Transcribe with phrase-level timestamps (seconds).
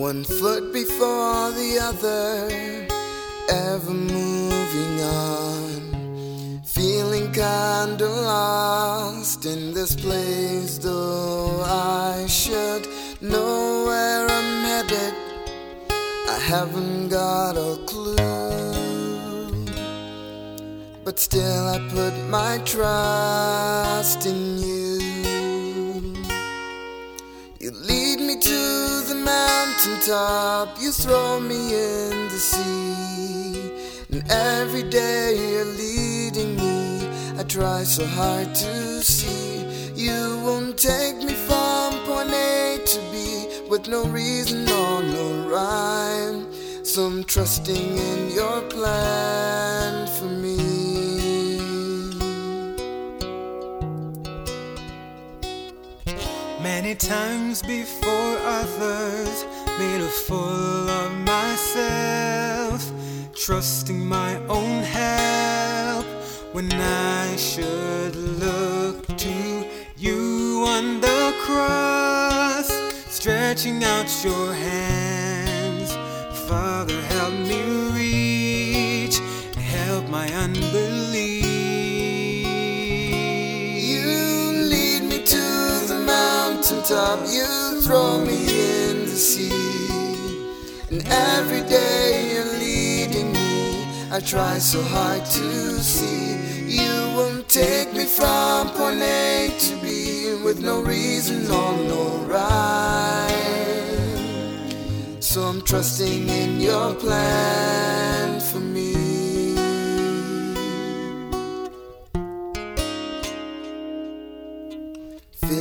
[0.00, 2.48] One foot before the other,
[3.50, 6.62] ever moving on.
[6.64, 12.88] Feeling kinda lost in this place, though I should
[13.20, 15.14] know where I'm headed.
[16.34, 18.16] I haven't got a clue.
[21.04, 24.89] But still, I put my trust in you.
[29.70, 34.04] Mountaintop, you throw me in the sea.
[34.10, 37.08] And every day you're leading me,
[37.38, 39.64] I try so hard to see.
[39.94, 46.46] You won't take me from point A to B with no reason or no rhyme.
[46.84, 50.80] So I'm trusting in your plan for me.
[56.62, 59.44] Many times before others,
[59.80, 62.82] made fool of myself,
[63.34, 66.04] trusting my own help
[66.52, 69.64] when I should look to
[69.96, 72.68] you on the cross,
[73.08, 75.90] stretching out your hands.
[76.46, 77.60] Father, help me
[78.00, 79.16] reach,
[79.56, 80.69] help my unbelief.
[86.90, 89.50] Mountaintop, you throw me in the sea.
[90.90, 96.36] And every day you're leading me, I try so hard to see.
[96.66, 103.30] You won't take me from point A to B with no reason or no rhyme.
[105.20, 109.09] So I'm trusting in your plan for me.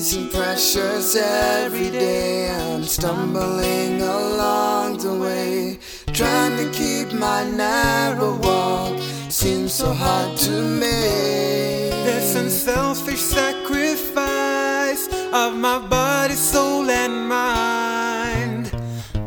[0.00, 5.78] Facing pressures every day, I'm stumbling along the way.
[6.14, 11.92] Trying to keep my narrow walk seems so hard to make.
[12.08, 18.72] This unselfish sacrifice of my body, soul, and mind.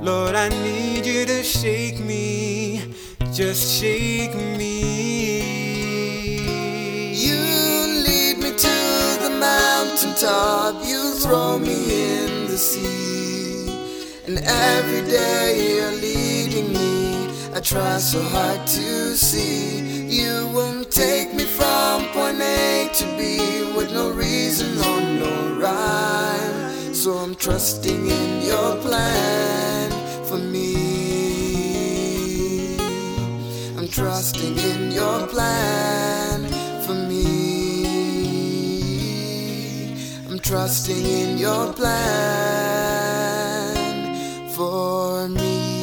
[0.00, 2.94] Lord, I need you to shake me,
[3.30, 5.21] just shake me.
[11.58, 13.68] Me in the sea.
[14.26, 20.06] And every day you're leading me, I try so hard to see.
[20.06, 26.94] You won't take me from point A to B with no reason or no rhyme.
[26.94, 28.01] So I'm trusting
[40.52, 41.88] trusting in your plan
[44.50, 45.81] for me.